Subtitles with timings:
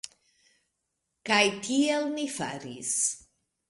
[1.31, 2.95] Kaj tiel ni faris.